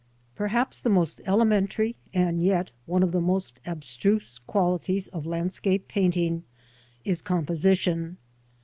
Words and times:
PERHAPS 0.35 0.79
the 0.79 0.89
most 0.89 1.21
elementary 1.27 1.95
and 2.11 2.43
yet 2.43 2.71
one 2.87 3.03
of 3.03 3.11
the 3.11 3.21
most 3.21 3.59
abstruse 3.67 4.39
qualities 4.39 5.07
of 5.09 5.27
landscape 5.27 5.87
painting 5.87 6.43
is 7.05 7.21
composition. 7.21 8.17